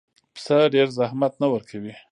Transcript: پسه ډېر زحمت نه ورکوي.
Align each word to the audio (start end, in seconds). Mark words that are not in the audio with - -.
پسه 0.35 0.57
ډېر 0.73 0.87
زحمت 0.97 1.33
نه 1.41 1.47
ورکوي. 1.53 1.93